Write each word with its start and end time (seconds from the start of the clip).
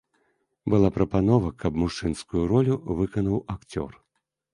Была 0.73 0.89
прапанова, 0.95 1.51
каб 1.63 1.77
мужчынскую 1.81 2.41
ролю 2.53 2.79
выканаў 3.03 3.37
акцёр. 3.57 3.91